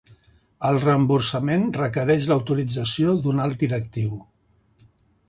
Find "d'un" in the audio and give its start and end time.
3.27-3.45